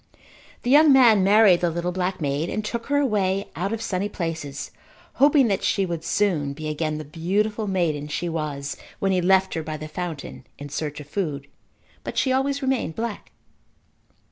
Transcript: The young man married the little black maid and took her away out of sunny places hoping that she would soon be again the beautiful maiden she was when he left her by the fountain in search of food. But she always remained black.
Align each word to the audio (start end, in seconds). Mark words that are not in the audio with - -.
The 0.63 0.71
young 0.71 0.91
man 0.91 1.23
married 1.23 1.61
the 1.61 1.69
little 1.69 1.91
black 1.91 2.19
maid 2.19 2.49
and 2.49 2.65
took 2.65 2.87
her 2.87 2.97
away 2.97 3.47
out 3.55 3.71
of 3.71 3.83
sunny 3.83 4.09
places 4.09 4.71
hoping 5.21 5.47
that 5.49 5.61
she 5.63 5.85
would 5.85 6.03
soon 6.03 6.53
be 6.53 6.69
again 6.69 6.97
the 6.97 7.05
beautiful 7.05 7.67
maiden 7.67 8.07
she 8.07 8.27
was 8.27 8.75
when 8.97 9.11
he 9.11 9.21
left 9.21 9.53
her 9.53 9.61
by 9.61 9.77
the 9.77 9.87
fountain 9.87 10.47
in 10.57 10.69
search 10.69 10.99
of 10.99 11.07
food. 11.07 11.45
But 12.03 12.17
she 12.17 12.31
always 12.31 12.63
remained 12.63 12.95
black. 12.95 13.31